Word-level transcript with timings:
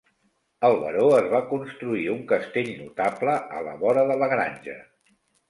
El 0.69 0.77
baró 0.83 1.03
es 1.17 1.27
va 1.33 1.41
construir 1.51 2.07
un 2.13 2.23
castell 2.33 2.73
notable 2.81 3.37
a 3.59 3.63
la 3.69 3.77
vora 3.85 4.09
de 4.15 4.19
la 4.25 4.33
granja. 4.35 4.77